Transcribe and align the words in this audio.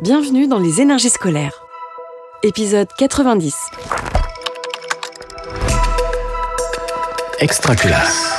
Bienvenue 0.00 0.46
dans 0.46 0.60
les 0.60 0.80
énergies 0.80 1.10
scolaires. 1.10 1.64
Épisode 2.44 2.86
90. 2.98 3.52
Extraculasse. 7.40 8.32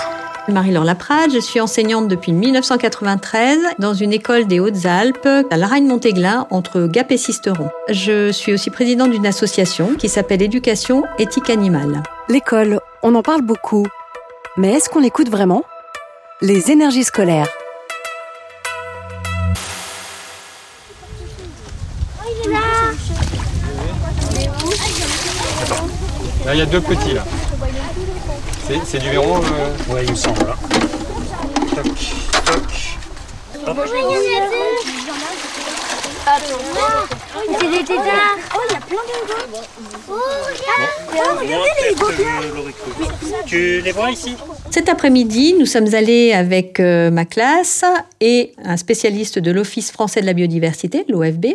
Marie-Laure 0.47 0.85
Laprade, 0.85 1.31
je 1.33 1.39
suis 1.39 1.59
enseignante 1.59 2.07
depuis 2.07 2.31
1993 2.31 3.59
dans 3.77 3.93
une 3.93 4.13
école 4.13 4.47
des 4.47 4.61
Hautes-Alpes 4.61 5.27
à 5.51 5.57
Laragne-Montéglin 5.57 6.47
entre 6.49 6.87
Gap 6.87 7.11
et 7.11 7.18
Sisteron. 7.18 7.70
Je 7.89 8.32
suis 8.32 8.54
aussi 8.54 8.70
présidente 8.70 9.12
d'une 9.12 9.28
association 9.28 9.96
qui 9.96 10.07
s'appelle 10.07 10.41
Éducation 10.41 11.04
éthique 11.18 11.50
animale. 11.50 12.04
L'école, 12.30 12.80
on 13.04 13.16
en 13.16 13.21
parle 13.21 13.41
beaucoup. 13.41 13.86
Mais 14.55 14.76
est-ce 14.76 14.89
qu'on 14.89 15.02
l'écoute 15.02 15.28
vraiment? 15.30 15.66
Les 16.41 16.71
énergies 16.71 17.04
scolaires. 17.04 17.50
Là, 26.46 26.54
il 26.55 26.59
y 26.59 26.62
a 26.62 26.66
deux 26.66 26.82
petits 26.82 27.14
là. 27.14 27.23
C'est- 28.68 28.80
C'est 28.86 29.00
du 29.00 29.09
verron 29.09 29.38
euh, 29.38 29.94
Ouais, 29.94 30.04
il 30.05 30.12
me 30.12 30.16
semble. 30.16 30.40
là. 30.40 30.55
toc, 31.76 31.86
toc. 32.45 32.98
C'est 37.59 37.70
des 37.72 37.84
tétards. 37.84 38.38
Oh, 38.55 38.59
il 38.70 38.73
y 38.73 38.76
a 38.76 38.80
plein 38.80 38.98
de. 38.98 39.02
Oh, 40.09 40.14
regarde. 40.45 40.90
Oh, 41.14 41.38
regardez 41.40 41.70
les. 41.90 43.45
Tu 43.45 43.81
les 43.81 43.92
vois 43.92 44.12
ici? 44.12 44.36
Cet 44.70 44.90
après-midi, 44.90 45.56
nous 45.59 45.66
sommes 45.66 45.94
allés 45.95 46.31
avec 46.34 46.80
euh, 46.80 47.09
ma 47.09 47.26
classe 47.26 47.84
et 48.22 48.54
un 48.64 48.78
spécialiste 48.78 49.40
de 49.40 49.52
l'Office 49.52 49.92
français 49.92 50.22
de 50.22 50.26
la 50.28 50.34
biodiversité, 50.34 51.06
l'OFB. 51.09 51.45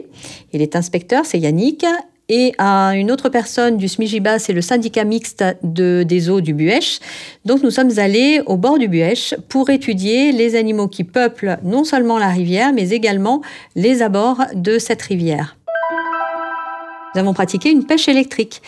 Il 0.52 0.60
est 0.62 0.74
inspecteur, 0.76 1.24
c'est 1.24 1.38
Yannick. 1.38 1.86
Et 2.28 2.54
à 2.56 2.92
une 2.96 3.10
autre 3.10 3.28
personne 3.28 3.76
du 3.76 3.86
SMIGIBA, 3.86 4.38
c'est 4.38 4.54
le 4.54 4.62
syndicat 4.62 5.04
mixte 5.04 5.44
de, 5.62 6.04
des 6.06 6.30
eaux 6.30 6.40
du 6.40 6.54
Buèche. 6.54 7.00
Donc 7.44 7.62
nous 7.62 7.70
sommes 7.70 7.98
allés 7.98 8.40
au 8.46 8.56
bord 8.56 8.78
du 8.78 8.88
Buèche 8.88 9.34
pour 9.48 9.68
étudier 9.68 10.32
les 10.32 10.56
animaux 10.56 10.88
qui 10.88 11.04
peuplent 11.04 11.58
non 11.62 11.84
seulement 11.84 12.18
la 12.18 12.28
rivière, 12.28 12.72
mais 12.72 12.90
également 12.90 13.42
les 13.76 14.00
abords 14.00 14.40
de 14.54 14.78
cette 14.78 15.02
rivière. 15.02 15.56
Nous 17.14 17.20
avons 17.20 17.34
pratiqué 17.34 17.70
une 17.70 17.84
pêche 17.84 18.08
électrique. 18.08 18.60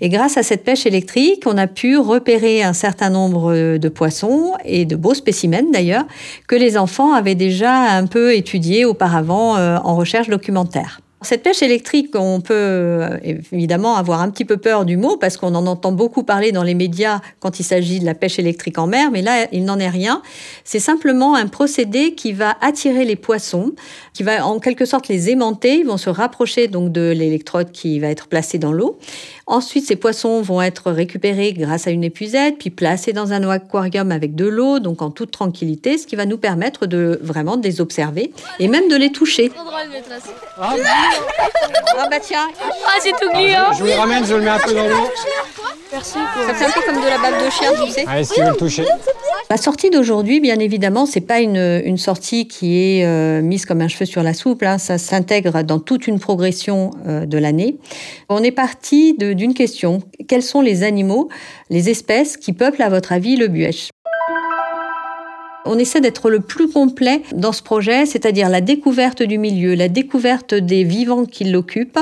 Et 0.00 0.08
grâce 0.10 0.36
à 0.36 0.42
cette 0.42 0.64
pêche 0.64 0.84
électrique, 0.84 1.44
on 1.46 1.56
a 1.56 1.66
pu 1.66 1.96
repérer 1.96 2.62
un 2.62 2.74
certain 2.74 3.08
nombre 3.08 3.78
de 3.78 3.88
poissons 3.88 4.52
et 4.64 4.84
de 4.84 4.96
beaux 4.96 5.14
spécimens 5.14 5.70
d'ailleurs, 5.72 6.04
que 6.46 6.56
les 6.56 6.76
enfants 6.76 7.14
avaient 7.14 7.36
déjà 7.36 7.72
un 7.72 8.06
peu 8.06 8.34
étudiés 8.34 8.84
auparavant 8.84 9.56
euh, 9.56 9.78
en 9.82 9.94
recherche 9.94 10.28
documentaire. 10.28 11.00
Cette 11.24 11.42
pêche 11.42 11.62
électrique, 11.62 12.10
on 12.14 12.40
peut 12.40 12.54
euh, 12.54 13.18
évidemment 13.52 13.96
avoir 13.96 14.20
un 14.20 14.30
petit 14.30 14.44
peu 14.44 14.58
peur 14.58 14.84
du 14.84 14.98
mot 14.98 15.16
parce 15.16 15.38
qu'on 15.38 15.54
en 15.54 15.66
entend 15.66 15.90
beaucoup 15.92 16.22
parler 16.22 16.52
dans 16.52 16.62
les 16.62 16.74
médias 16.74 17.20
quand 17.40 17.58
il 17.58 17.64
s'agit 17.64 17.98
de 17.98 18.04
la 18.04 18.14
pêche 18.14 18.38
électrique 18.38 18.78
en 18.78 18.86
mer, 18.86 19.10
mais 19.10 19.22
là, 19.22 19.46
il 19.50 19.64
n'en 19.64 19.78
est 19.78 19.88
rien. 19.88 20.22
C'est 20.64 20.80
simplement 20.80 21.34
un 21.34 21.46
procédé 21.46 22.14
qui 22.14 22.32
va 22.32 22.56
attirer 22.60 23.04
les 23.06 23.16
poissons, 23.16 23.72
qui 24.12 24.22
va 24.22 24.46
en 24.46 24.58
quelque 24.60 24.84
sorte 24.84 25.08
les 25.08 25.30
aimanter. 25.30 25.78
Ils 25.78 25.86
vont 25.86 25.96
se 25.96 26.10
rapprocher 26.10 26.68
donc 26.68 26.92
de 26.92 27.10
l'électrode 27.16 27.72
qui 27.72 27.98
va 28.00 28.08
être 28.08 28.28
placée 28.28 28.58
dans 28.58 28.72
l'eau. 28.72 28.98
Ensuite, 29.46 29.86
ces 29.86 29.96
poissons 29.96 30.40
vont 30.40 30.62
être 30.62 30.90
récupérés 30.90 31.52
grâce 31.52 31.86
à 31.86 31.90
une 31.90 32.04
épuisette, 32.04 32.56
puis 32.58 32.70
placés 32.70 33.12
dans 33.12 33.32
un 33.32 33.48
aquarium 33.48 34.10
avec 34.10 34.34
de 34.34 34.46
l'eau, 34.46 34.78
donc 34.78 35.02
en 35.02 35.10
toute 35.10 35.30
tranquillité, 35.30 35.98
ce 35.98 36.06
qui 36.06 36.16
va 36.16 36.24
nous 36.24 36.38
permettre 36.38 36.86
de 36.86 37.18
vraiment 37.22 37.56
de 37.56 37.62
les 37.62 37.80
observer 37.80 38.32
et 38.58 38.68
même 38.68 38.88
de 38.88 38.96
les 38.96 39.12
toucher. 39.12 39.50
Ah 40.56 40.74
bah 42.10 42.18
tiens, 42.20 42.48
Ah, 42.86 42.98
c'est 43.00 43.10
tout 43.12 43.30
gluant. 43.32 43.72
Je 43.72 43.78
vous 43.80 43.86
le 43.86 43.92
ramène, 43.94 44.24
je 44.26 44.34
le 44.34 44.42
mets 44.42 44.50
un 44.50 44.58
peu 44.58 44.72
dans 44.74 44.86
l'eau. 44.88 45.08
ça 45.92 46.54
fait 46.54 46.64
un 46.64 46.70
peu 46.70 46.80
comme 46.86 47.00
de 47.02 47.06
la 47.08 47.18
bave 47.18 47.44
de 47.44 47.50
chien, 47.50 47.70
tu 47.84 47.90
sais. 47.90 48.04
Allez, 48.08 48.24
si 48.24 48.34
tu 48.34 48.40
veux 48.42 48.50
le 48.50 48.56
toucher. 48.56 48.84
La 49.50 49.56
sortie 49.58 49.90
d'aujourd'hui, 49.90 50.40
bien 50.40 50.58
évidemment, 50.58 51.06
c'est 51.06 51.20
pas 51.20 51.40
une, 51.40 51.82
une 51.84 51.98
sortie 51.98 52.48
qui 52.48 52.78
est 52.98 53.04
euh, 53.04 53.42
mise 53.42 53.66
comme 53.66 53.80
un 53.82 53.88
cheveu 53.88 54.06
sur 54.06 54.22
la 54.22 54.32
soupe. 54.34 54.62
hein. 54.62 54.78
Ça 54.78 54.96
s'intègre 54.98 55.62
dans 55.62 55.78
toute 55.78 56.06
une 56.06 56.18
progression 56.18 56.90
euh, 57.06 57.26
de 57.26 57.38
l'année. 57.38 57.76
On 58.28 58.42
est 58.42 58.50
parti 58.52 59.14
d'une 59.18 59.54
question 59.54 60.00
quels 60.28 60.42
sont 60.42 60.62
les 60.62 60.82
animaux, 60.82 61.28
les 61.70 61.90
espèces 61.90 62.36
qui 62.38 62.52
peuplent, 62.54 62.82
à 62.82 62.88
votre 62.88 63.12
avis, 63.12 63.36
le 63.36 63.48
Buèche 63.48 63.90
on 65.64 65.78
essaie 65.78 66.00
d'être 66.00 66.30
le 66.30 66.40
plus 66.40 66.68
complet 66.68 67.22
dans 67.32 67.52
ce 67.52 67.62
projet, 67.62 68.06
c'est-à-dire 68.06 68.48
la 68.48 68.60
découverte 68.60 69.22
du 69.22 69.38
milieu, 69.38 69.74
la 69.74 69.88
découverte 69.88 70.54
des 70.54 70.84
vivants 70.84 71.24
qui 71.24 71.44
l'occupent, 71.44 71.98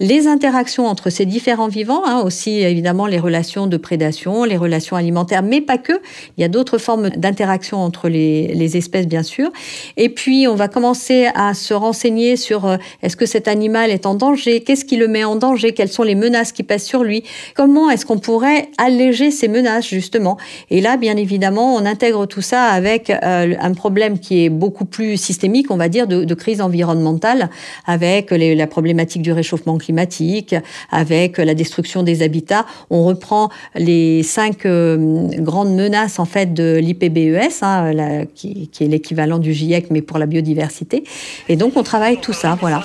les 0.00 0.26
interactions 0.26 0.86
entre 0.86 1.10
ces 1.10 1.26
différents 1.26 1.68
vivants, 1.68 2.02
hein, 2.06 2.22
aussi 2.24 2.60
évidemment 2.60 3.06
les 3.06 3.18
relations 3.18 3.66
de 3.66 3.76
prédation, 3.76 4.44
les 4.44 4.56
relations 4.56 4.96
alimentaires, 4.96 5.42
mais 5.42 5.60
pas 5.60 5.78
que. 5.78 5.92
Il 6.36 6.40
y 6.40 6.44
a 6.44 6.48
d'autres 6.48 6.78
formes 6.78 7.10
d'interaction 7.10 7.78
entre 7.78 8.08
les, 8.08 8.48
les 8.48 8.76
espèces, 8.76 9.06
bien 9.06 9.22
sûr. 9.22 9.50
Et 9.96 10.08
puis, 10.08 10.46
on 10.48 10.54
va 10.54 10.68
commencer 10.68 11.28
à 11.34 11.54
se 11.54 11.74
renseigner 11.74 12.36
sur 12.36 12.66
euh, 12.66 12.76
est-ce 13.02 13.16
que 13.16 13.26
cet 13.26 13.48
animal 13.48 13.90
est 13.90 14.06
en 14.06 14.14
danger, 14.14 14.60
qu'est-ce 14.60 14.84
qui 14.84 14.96
le 14.96 15.08
met 15.08 15.24
en 15.24 15.36
danger, 15.36 15.72
quelles 15.72 15.92
sont 15.92 16.02
les 16.02 16.14
menaces 16.14 16.52
qui 16.52 16.62
pèsent 16.62 16.84
sur 16.84 17.04
lui, 17.04 17.24
comment 17.54 17.90
est-ce 17.90 18.06
qu'on 18.06 18.18
pourrait 18.18 18.68
alléger 18.78 19.30
ces 19.30 19.48
menaces, 19.48 19.86
justement? 19.86 20.38
Et 20.70 20.80
là, 20.80 20.96
bien 20.96 21.16
évidemment, 21.16 21.74
on 21.74 21.84
intègre 21.84 22.26
tout 22.26 22.42
ça 22.42 22.64
avec 22.64 23.01
euh, 23.10 23.54
un 23.60 23.74
problème 23.74 24.18
qui 24.18 24.44
est 24.44 24.48
beaucoup 24.48 24.84
plus 24.84 25.16
systémique, 25.16 25.70
on 25.70 25.76
va 25.76 25.88
dire, 25.88 26.06
de, 26.06 26.24
de 26.24 26.34
crise 26.34 26.60
environnementale, 26.60 27.50
avec 27.86 28.30
les- 28.30 28.54
la 28.54 28.66
problématique 28.66 29.22
du 29.22 29.32
réchauffement 29.32 29.78
climatique, 29.78 30.54
avec 30.90 31.38
la 31.38 31.54
destruction 31.54 32.02
des 32.02 32.22
habitats. 32.22 32.66
On 32.90 33.04
reprend 33.04 33.48
les 33.74 34.22
cinq 34.22 34.66
euh, 34.66 35.28
grandes 35.38 35.74
menaces 35.74 36.18
en 36.18 36.24
fait 36.24 36.52
de 36.54 36.78
l'IPBES, 36.78 37.62
hein, 37.62 37.92
la- 37.92 38.26
qui, 38.26 38.68
qui 38.68 38.84
est 38.84 38.88
l'équivalent 38.88 39.38
du 39.38 39.52
GIEC 39.52 39.90
mais 39.90 40.02
pour 40.02 40.18
la 40.18 40.26
biodiversité. 40.26 41.04
Et 41.48 41.56
donc 41.56 41.72
on 41.76 41.82
travaille 41.82 42.18
tout 42.18 42.32
ça, 42.32 42.56
voilà. 42.60 42.84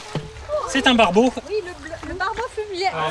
C'est 0.69 0.85
un 0.87 0.95
barbeau. 0.95 1.31
Le 2.07 2.13
barbeau 2.15 2.41
Ah, 2.93 3.09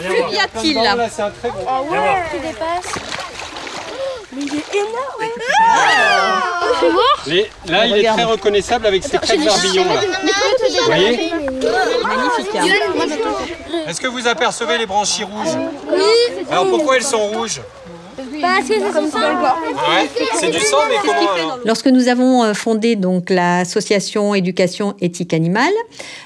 t 0.60 0.68
il 0.68 0.74
Là, 0.74 0.96
c'est 1.10 1.22
un 1.22 1.30
très 1.30 1.48
bon. 1.50 1.56
Ah 1.68 1.82
ouais. 1.82 3.15
Mais 4.36 4.42
il 4.42 4.54
est 4.54 4.74
énorme. 4.74 5.22
Les- 7.26 7.50
Là, 7.68 7.86
il 7.86 7.96
est 7.96 8.08
très 8.08 8.24
reconnaissable 8.24 8.86
avec 8.86 9.02
ses 9.02 9.10
quatre 9.18 9.26
barbillons 9.44 9.84
là. 9.84 10.00
Vous 10.00 10.84
voyez 10.86 11.32
Magnifique. 12.04 12.54
hein. 12.56 12.64
Est-ce 13.88 14.00
que 14.00 14.06
vous 14.06 14.26
apercevez 14.26 14.78
les 14.78 14.86
branchies 14.86 15.24
rouges 15.24 15.56
Oui. 15.90 16.44
Alors 16.50 16.66
pourquoi 16.68 16.96
elles 16.96 17.02
sont 17.04 17.26
rouges? 17.28 17.60
Parce 18.40 18.68
que 18.68 18.74
c'est 18.74 18.92
comme 18.92 19.10
ça. 19.10 19.34
Ouais. 19.34 20.08
C'est 20.34 20.50
du 20.50 20.58
sang, 20.58 20.76
mais 20.88 20.96
comment 21.00 21.32
alors 21.34 21.58
Lorsque 21.64 21.86
nous 21.88 22.08
avons 22.08 22.42
euh, 22.44 22.54
fondé 22.54 22.96
donc 22.96 23.30
l'association 23.30 24.34
Éducation 24.34 24.94
éthique 25.00 25.32
animale 25.34 25.72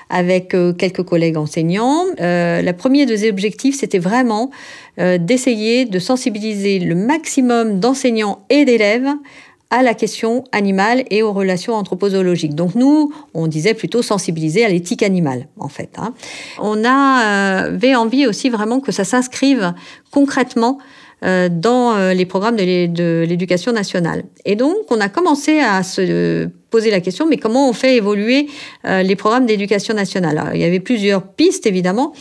avec 0.08 0.54
euh, 0.54 0.72
quelques 0.72 1.02
collègues 1.02 1.36
enseignants, 1.36 2.04
euh, 2.20 2.62
le 2.62 2.72
premier 2.72 3.06
des 3.06 3.28
objectifs 3.28 3.78
c'était 3.78 3.98
vraiment 3.98 4.50
euh, 4.98 5.18
d'essayer 5.18 5.84
de 5.84 5.98
sensibiliser 5.98 6.78
le 6.78 6.94
maximum 6.94 7.78
d'enseignants 7.80 8.44
et 8.50 8.64
d'élèves 8.64 9.08
à 9.70 9.82
la 9.84 9.94
question 9.94 10.42
animale 10.50 11.04
et 11.10 11.22
aux 11.22 11.32
relations 11.32 11.74
anthropozoologiques. 11.74 12.56
Donc 12.56 12.74
nous, 12.74 13.12
on 13.34 13.46
disait 13.46 13.74
plutôt 13.74 14.02
sensibiliser 14.02 14.64
à 14.64 14.68
l'éthique 14.68 15.04
animale, 15.04 15.46
en 15.60 15.68
fait. 15.68 15.90
hein. 15.96 16.12
On 16.58 16.84
euh, 16.84 17.74
avait 17.74 17.94
envie 17.94 18.26
aussi 18.26 18.50
vraiment 18.50 18.80
que 18.80 18.90
ça 18.90 19.04
s'inscrive 19.04 19.72
concrètement 20.10 20.78
euh, 20.78 20.84
dans 21.22 21.94
euh, 21.94 22.14
les 22.14 22.26
programmes 22.26 22.56
de 22.56 22.62
l'é- 22.62 22.88
de 22.88 23.24
l'éducation 23.28 23.72
nationale. 23.72 24.24
Et 24.44 24.56
donc, 24.56 24.76
on 24.90 25.00
a 25.00 25.08
commencé 25.08 25.60
à 25.60 25.82
se 25.82 26.48
poser 26.70 26.90
la 26.90 27.00
question, 27.00 27.26
mais 27.28 27.36
comment 27.36 27.68
on 27.68 27.72
fait 27.72 27.96
évoluer 27.96 28.46
euh, 28.86 29.02
les 29.02 29.16
programmes 29.16 29.44
d'éducation 29.44 29.92
nationale? 29.92 30.52
Il 30.54 30.60
y 30.60 30.64
avait 30.64 30.80
plusieurs 30.80 31.22
pistes, 31.22 31.66
évidemment. 31.66 32.12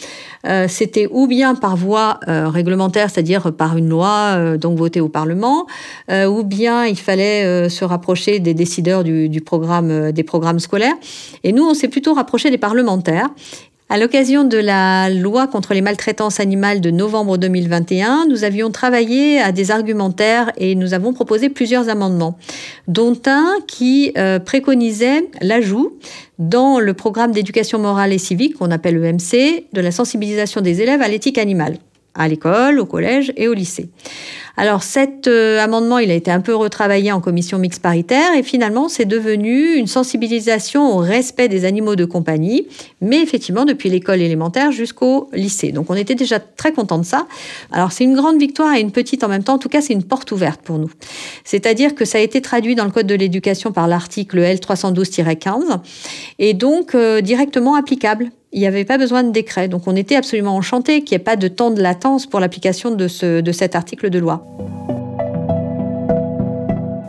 Euh, 0.48 0.68
C'était 0.68 1.08
ou 1.12 1.28
bien 1.28 1.54
par 1.54 1.76
voie 1.76 2.20
euh, 2.28 2.50
réglementaire, 2.50 3.10
c'est-à-dire 3.10 3.54
par 3.54 3.78
une 3.78 3.90
loi 3.90 4.36
euh, 4.36 4.58
donc 4.58 4.78
votée 4.78 5.02
au 5.02 5.10
Parlement, 5.10 5.68
euh, 6.10 6.26
ou 6.26 6.44
bien 6.44 6.86
il 6.86 6.98
fallait 6.98 7.46
euh, 7.46 7.70
se 7.70 7.86
rapprocher 7.86 8.40
des 8.40 8.54
décideurs 8.54 9.04
du, 9.04 9.30
du 9.30 9.42
programme, 9.42 9.92
euh, 9.92 10.12
des 10.12 10.24
programmes 10.24 10.60
scolaires. 10.60 10.96
Et 11.44 11.52
nous, 11.52 11.64
on 11.64 11.74
s'est 11.74 11.90
plutôt 11.90 12.14
rapproché 12.14 12.50
des 12.50 12.58
parlementaires. 12.58 13.30
À 13.92 13.98
l'occasion 13.98 14.44
de 14.44 14.60
la 14.60 15.10
loi 15.10 15.48
contre 15.48 15.74
les 15.74 15.82
maltraitances 15.82 16.40
animales 16.40 16.80
de 16.80 16.92
novembre 16.92 17.40
2021, 17.40 18.28
nous 18.30 18.44
avions 18.44 18.70
travaillé 18.70 19.42
à 19.42 19.52
des 19.52 19.72
argumentaires 19.72 20.52
et 20.58 20.76
nous 20.76 20.94
avons 20.94 21.12
proposé 21.12 21.50
plusieurs 21.50 21.90
amendements, 21.90 22.38
dont 22.88 23.20
un 23.26 23.56
qui 23.66 24.12
euh, 24.16 24.38
préconisait 24.38 25.28
l'ajout 25.42 25.98
dans 26.38 26.80
le 26.80 26.94
programme 26.94 27.32
d'éducation 27.32 27.80
morale 27.80 28.14
et 28.14 28.20
civique 28.20 28.60
qu'on 28.60 28.70
appelle 28.70 29.04
EMC 29.04 29.66
de 29.74 29.82
la 29.82 29.90
sensibilisation 29.90 30.62
des 30.62 30.84
élèves 30.84 31.02
à 31.02 31.08
l'éthique 31.08 31.40
animale. 31.40 31.80
À 32.16 32.28
l'école, 32.28 32.80
au 32.80 32.86
collège 32.86 33.32
et 33.38 33.48
au 33.48 33.54
lycée. 33.54 33.90
Alors 34.58 34.84
cet 34.84 35.28
euh, 35.28 35.58
amendement, 35.60 36.00
il 36.00 36.12
a 36.12 36.14
été 36.14 36.32
un 36.32 36.42
peu 36.42 36.54
retravaillé 36.54 37.14
en 37.14 37.22
commission 37.22 37.58
mixte 37.58 37.82
paritaire 37.82 38.34
et 38.36 38.44
finalement 38.44 38.90
c'est 38.90 39.06
devenu 39.06 39.76
une 39.76 39.88
sensibilisation 39.88 40.98
au 40.98 40.98
respect 40.98 41.48
des 41.48 41.64
animaux 41.64 41.96
de 41.96 42.04
compagnie, 42.04 42.68
mais 43.00 43.22
effectivement 43.22 43.64
depuis 43.64 43.90
l'école 43.90 44.20
élémentaire 44.20 44.74
jusqu'au 44.74 45.30
lycée. 45.32 45.72
Donc 45.72 45.90
on 45.90 45.96
était 45.96 46.16
déjà 46.16 46.40
très 46.40 46.74
content 46.74 46.98
de 46.98 47.06
ça. 47.06 47.26
Alors 47.72 47.94
c'est 47.94 48.04
une 48.04 48.16
grande 48.16 48.38
victoire 48.38 48.76
et 48.76 48.82
une 48.82 48.92
petite 48.92 49.24
en 49.24 49.30
même 49.30 49.46
temps. 49.46 49.54
En 49.54 49.60
tout 49.60 49.70
cas, 49.70 49.80
c'est 49.80 49.94
une 49.94 50.04
porte 50.04 50.30
ouverte 50.34 50.62
pour 50.62 50.78
nous. 50.78 50.92
C'est-à-dire 51.46 51.96
que 51.96 52.04
ça 52.04 52.18
a 52.18 52.22
été 52.22 52.42
traduit 52.42 52.76
dans 52.76 52.86
le 52.86 52.92
code 52.92 53.08
de 53.08 53.16
l'éducation 53.16 53.72
par 53.72 53.88
l'article 53.88 54.40
L312-15 54.40 55.80
et 56.38 56.54
donc 56.54 56.96
euh, 56.96 57.22
directement 57.22 57.76
applicable 57.76 58.30
il 58.52 58.60
n'y 58.60 58.68
avait 58.68 58.86
pas 58.86 58.98
besoin 58.98 59.24
de 59.24 59.32
décret. 59.32 59.68
Donc 59.68 59.88
on 59.88 59.96
était 59.96 60.16
absolument 60.16 60.56
enchanté 60.56 61.04
qu'il 61.04 61.16
n'y 61.16 61.22
ait 61.22 61.24
pas 61.24 61.36
de 61.36 61.48
temps 61.48 61.72
de 61.72 61.82
latence 61.82 62.26
pour 62.26 62.40
l'application 62.40 62.92
de, 62.92 63.08
ce, 63.08 63.42
de 63.42 63.52
cet 63.52 63.76
article 63.76 64.10
de 64.10 64.20
loi. 64.20 64.46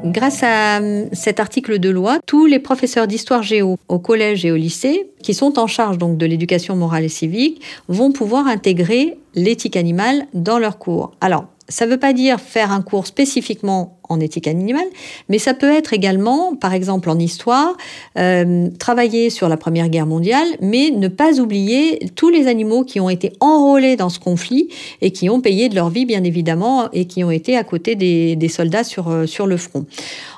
Grâce 0.04 0.42
à 0.42 0.80
euh, 0.80 1.06
cet 1.12 1.38
article 1.38 1.78
de 1.78 1.88
loi, 1.88 2.18
tous 2.26 2.46
les 2.46 2.58
professeurs 2.58 3.06
d'histoire 3.06 3.44
géo 3.44 3.78
au 3.88 3.98
collège 4.00 4.44
et 4.44 4.50
au 4.50 4.56
lycée, 4.56 5.08
qui 5.22 5.34
sont 5.34 5.58
en 5.58 5.68
charge 5.68 5.98
donc 5.98 6.16
de 6.16 6.26
l'éducation 6.26 6.74
morale 6.74 7.04
et 7.04 7.08
civique, 7.08 7.62
vont 7.86 8.10
pouvoir 8.10 8.48
intégrer 8.48 9.18
l'éthique 9.36 9.76
animale 9.76 10.26
dans 10.34 10.58
leurs 10.58 10.78
cours. 10.78 11.12
Alors, 11.20 11.44
ça 11.68 11.86
ne 11.86 11.92
veut 11.92 11.98
pas 11.98 12.12
dire 12.12 12.40
faire 12.40 12.72
un 12.72 12.82
cours 12.82 13.06
spécifiquement 13.06 13.99
en 14.10 14.20
éthique 14.20 14.48
animale, 14.48 14.86
mais 15.28 15.38
ça 15.38 15.54
peut 15.54 15.72
être 15.72 15.94
également, 15.94 16.54
par 16.56 16.74
exemple 16.74 17.08
en 17.08 17.18
histoire, 17.18 17.76
euh, 18.18 18.68
travailler 18.78 19.30
sur 19.30 19.48
la 19.48 19.56
Première 19.56 19.88
Guerre 19.88 20.06
mondiale, 20.06 20.48
mais 20.60 20.90
ne 20.90 21.08
pas 21.08 21.40
oublier 21.40 22.10
tous 22.16 22.28
les 22.28 22.48
animaux 22.48 22.84
qui 22.84 23.00
ont 23.00 23.08
été 23.08 23.32
enrôlés 23.40 23.96
dans 23.96 24.08
ce 24.08 24.18
conflit 24.18 24.68
et 25.00 25.12
qui 25.12 25.30
ont 25.30 25.40
payé 25.40 25.68
de 25.68 25.76
leur 25.76 25.88
vie, 25.90 26.04
bien 26.04 26.24
évidemment, 26.24 26.90
et 26.92 27.06
qui 27.06 27.24
ont 27.24 27.30
été 27.30 27.56
à 27.56 27.64
côté 27.64 27.94
des, 27.94 28.48
soldats 28.48 28.84
sur, 28.84 29.08
euh, 29.08 29.26
sur 29.26 29.46
le 29.46 29.56
front. 29.56 29.86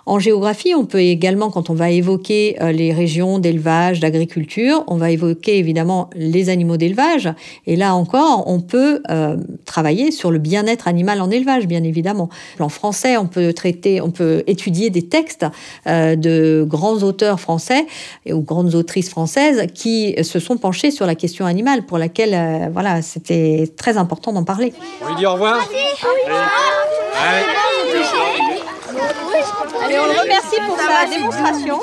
En 0.04 0.18
géographie, 0.18 0.74
on 0.74 0.84
peut 0.84 1.00
également, 1.00 1.50
quand 1.50 1.70
on 1.70 1.74
va 1.74 1.90
évoquer 1.90 2.56
euh, 2.60 2.72
les 2.72 2.92
régions 2.92 3.38
d'élevage, 3.38 4.00
d'agriculture, 4.00 4.84
on 4.86 4.96
va 4.96 5.10
évoquer 5.10 5.58
évidemment 5.58 6.10
les 6.14 6.50
animaux 6.50 6.76
d'élevage. 6.76 7.32
Et 7.66 7.76
là 7.76 7.94
encore, 7.94 8.44
on 8.46 8.60
peut 8.60 9.00
travailler 9.64 10.10
sur 10.10 10.30
le 10.30 10.38
bien-être 10.38 10.88
animal 10.88 11.20
en 11.20 11.30
élevage, 11.30 11.66
bien 11.66 11.84
évidemment. 11.84 12.28
En 12.58 12.68
français, 12.68 13.16
on 13.16 13.26
peut 13.26 13.52
traiter, 13.62 14.00
on 14.00 14.10
peut 14.10 14.42
étudier 14.46 14.90
des 14.90 15.06
textes 15.06 15.46
euh, 15.86 16.16
de 16.16 16.64
grands 16.66 17.02
auteurs 17.02 17.38
français 17.38 17.86
ou 18.26 18.40
grandes 18.40 18.74
autrices 18.74 19.08
françaises 19.08 19.66
qui 19.72 20.16
se 20.22 20.38
sont 20.40 20.56
penchés 20.56 20.90
sur 20.90 21.06
la 21.06 21.14
question 21.14 21.46
animale, 21.46 21.86
pour 21.86 21.98
laquelle, 21.98 22.70
voilà, 22.72 23.02
c'était 23.02 23.72
très 23.76 23.96
important 23.96 24.32
d'en 24.32 24.44
parler. 24.44 24.72
On 25.02 25.08
lui 25.08 25.16
dit 25.16 25.26
au 25.26 25.34
revoir. 25.34 25.60
Allez. 27.24 27.44
Allez, 29.84 29.98
on 29.98 30.06
le 30.06 30.20
remercie 30.20 30.60
pour 30.66 30.76
sa 30.76 31.06
démonstration. 31.08 31.80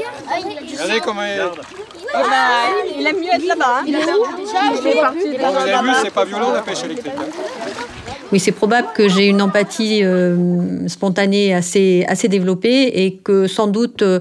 Regardez 0.72 1.00
comment 1.00 1.24
il 1.24 1.40
est. 1.40 1.42
Ah 2.12 2.24
bah, 2.24 2.38
il 2.98 3.08
aime 3.08 3.20
mieux 3.20 3.34
être 3.34 3.46
là-bas. 3.46 3.80
Hein. 3.80 3.84
Vous 3.86 5.58
avez 5.58 5.88
vu, 5.88 5.94
c'est 6.04 6.12
pas 6.12 6.26
violent 6.26 6.52
la 6.52 6.62
pêche 6.62 6.84
électrique. 6.84 7.14
Oui, 8.32 8.40
c'est 8.40 8.52
probable 8.52 8.90
que 8.94 9.10
j'ai 9.10 9.26
une 9.26 9.42
empathie 9.42 10.04
euh, 10.04 10.88
spontanée 10.88 11.52
assez, 11.52 12.06
assez 12.08 12.28
développée 12.28 13.04
et 13.04 13.16
que 13.16 13.48
sans 13.48 13.66
doute 13.68 14.04
euh, 14.04 14.20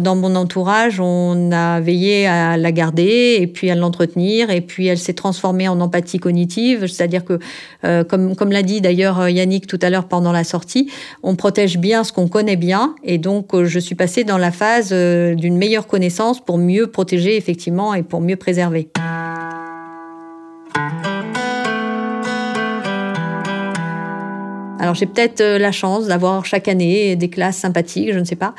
dans 0.00 0.16
mon 0.16 0.34
entourage, 0.34 1.00
on 1.00 1.52
a 1.52 1.80
veillé 1.80 2.26
à 2.26 2.56
la 2.56 2.72
garder 2.72 3.38
et 3.40 3.46
puis 3.46 3.70
à 3.70 3.74
l'entretenir 3.74 4.50
et 4.50 4.60
puis 4.60 4.86
elle 4.86 4.98
s'est 4.98 5.14
transformée 5.14 5.68
en 5.68 5.80
empathie 5.80 6.18
cognitive, 6.18 6.86
c'est-à-dire 6.86 7.24
que, 7.24 7.38
euh, 7.84 8.02
comme, 8.02 8.34
comme 8.34 8.50
l'a 8.50 8.62
dit 8.62 8.80
d'ailleurs 8.80 9.28
Yannick 9.28 9.66
tout 9.66 9.78
à 9.82 9.90
l'heure 9.90 10.08
pendant 10.08 10.32
la 10.32 10.44
sortie, 10.44 10.90
on 11.22 11.36
protège 11.36 11.78
bien 11.78 12.04
ce 12.04 12.12
qu'on 12.12 12.28
connaît 12.28 12.56
bien 12.56 12.94
et 13.04 13.18
donc 13.18 13.54
euh, 13.54 13.64
je 13.64 13.78
suis 13.78 13.94
passée 13.94 14.24
dans 14.24 14.38
la 14.38 14.50
phase 14.50 14.90
euh, 14.92 15.34
d'une 15.34 15.56
meilleure 15.56 15.86
connaissance 15.86 16.44
pour 16.44 16.58
mieux 16.58 16.88
protéger 16.88 17.36
effectivement 17.36 17.94
et 17.94 18.02
pour 18.02 18.20
mieux 18.20 18.36
préserver. 18.36 18.88
Alors 24.78 24.94
j'ai 24.94 25.06
peut-être 25.06 25.40
euh, 25.40 25.58
la 25.58 25.72
chance 25.72 26.06
d'avoir 26.06 26.44
chaque 26.44 26.68
année 26.68 27.16
des 27.16 27.28
classes 27.30 27.56
sympathiques, 27.56 28.12
je 28.12 28.18
ne 28.18 28.24
sais 28.24 28.36
pas. 28.36 28.54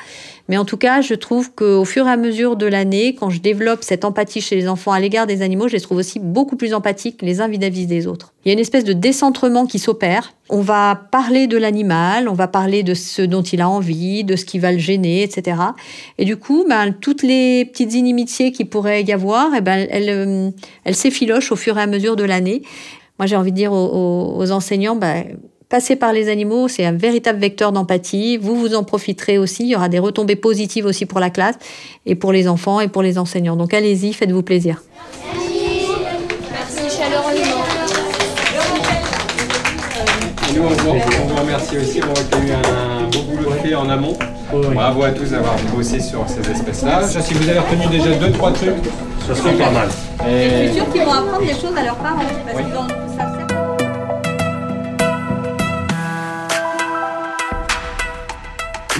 Mais 0.49 0.57
en 0.57 0.65
tout 0.65 0.77
cas, 0.77 1.01
je 1.01 1.13
trouve 1.13 1.51
qu'au 1.53 1.83
fur 1.85 2.07
et 2.07 2.09
à 2.09 2.17
mesure 2.17 2.55
de 2.55 2.65
l'année, 2.65 3.13
quand 3.13 3.29
je 3.29 3.39
développe 3.39 3.83
cette 3.83 4.03
empathie 4.05 4.41
chez 4.41 4.55
les 4.55 4.67
enfants 4.67 4.93
à 4.93 4.99
l'égard 4.99 5.27
des 5.27 5.41
animaux, 5.41 5.67
je 5.67 5.73
les 5.73 5.81
trouve 5.81 5.97
aussi 5.97 6.19
beaucoup 6.19 6.55
plus 6.55 6.73
empathiques 6.73 7.21
les 7.21 7.41
uns 7.41 7.47
vis-à-vis 7.47 7.85
des 7.85 8.07
autres. 8.07 8.33
Il 8.45 8.47
y 8.47 8.51
a 8.51 8.53
une 8.53 8.59
espèce 8.59 8.83
de 8.85 8.93
décentrement 8.93 9.65
qui 9.67 9.77
s'opère. 9.77 10.33
On 10.49 10.61
va 10.61 10.95
parler 11.11 11.47
de 11.47 11.57
l'animal, 11.57 12.29
on 12.29 12.33
va 12.33 12.47
parler 12.47 12.81
de 12.81 12.93
ce 12.93 13.21
dont 13.21 13.41
il 13.43 13.59
a 13.61 13.69
envie, 13.69 14.23
de 14.23 14.35
ce 14.37 14.45
qui 14.45 14.57
va 14.57 14.71
le 14.71 14.77
gêner, 14.79 15.21
etc. 15.23 15.57
Et 16.17 16.23
du 16.25 16.37
coup, 16.37 16.65
ben, 16.67 16.93
toutes 16.93 17.23
les 17.23 17.65
petites 17.65 17.93
inimitiés 17.93 18.51
qui 18.53 18.63
pourraient 18.65 19.03
y 19.03 19.11
avoir, 19.11 19.49
eh 19.55 19.61
ben, 19.61 19.85
elles, 19.91 20.09
euh, 20.09 20.49
elles 20.85 20.95
s'effilochent 20.95 21.51
au 21.51 21.57
fur 21.57 21.77
et 21.77 21.81
à 21.81 21.87
mesure 21.87 22.15
de 22.15 22.23
l'année. 22.23 22.61
Moi, 23.19 23.27
j'ai 23.27 23.35
envie 23.35 23.51
de 23.51 23.57
dire 23.57 23.73
aux- 23.73 24.35
aux 24.37 24.51
enseignants, 24.51 24.95
ben, 24.95 25.25
passer 25.69 25.95
par 25.95 26.13
les 26.13 26.29
animaux, 26.29 26.67
c'est 26.67 26.85
un 26.85 26.93
véritable 26.93 27.39
vecteur 27.39 27.71
d'empathie. 27.71 28.37
Vous, 28.37 28.55
vous 28.55 28.75
en 28.75 28.83
profiterez 28.83 29.37
aussi. 29.37 29.63
Il 29.63 29.69
y 29.69 29.75
aura 29.75 29.89
des 29.89 29.99
retombées 29.99 30.35
positives 30.35 30.85
aussi 30.85 31.05
pour 31.05 31.19
la 31.19 31.29
classe 31.29 31.55
et 32.05 32.15
pour 32.15 32.31
les 32.31 32.47
enfants 32.47 32.79
et 32.79 32.87
pour 32.87 33.01
les 33.01 33.17
enseignants. 33.17 33.55
Donc 33.55 33.73
allez-y, 33.73 34.13
faites-vous 34.13 34.43
plaisir. 34.43 34.81
Et 40.49 40.55
nous, 40.55 40.63
on 40.63 40.69
vous, 40.69 40.89
on 40.89 41.27
vous 41.27 41.35
remercie 41.35 41.77
aussi 41.77 41.99
a 41.99 42.37
eu 42.37 42.51
un 42.51 43.03
beau 43.09 43.21
boulot 43.23 43.51
fait 43.61 43.75
en 43.75 43.89
amont. 43.89 44.17
Bravo 44.73 45.03
à 45.03 45.11
tous 45.11 45.31
d'avoir 45.31 45.55
bossé 45.75 45.99
sur 45.99 46.23
ces 46.29 46.49
espèces-là. 46.49 47.01
Je 47.13 47.19
Si 47.19 47.33
vous 47.33 47.49
avez 47.49 47.59
retenu 47.59 47.87
déjà 47.87 48.15
deux, 48.15 48.31
trois 48.31 48.53
trucs, 48.53 48.71
Ça 49.27 49.35
serait 49.35 49.53
pas 49.53 49.71
mal. 49.71 49.89
et 50.29 50.71
sûr 50.73 50.89
qu'ils 50.89 51.01
vont 51.01 51.11
apprendre 51.11 51.45
des 51.45 51.53
choses 51.53 51.75
à 51.77 51.83
leurs 51.83 51.97
parents 51.97 52.23
parce 52.45 52.63
qu'ils 52.63 52.73
vont 52.73 53.36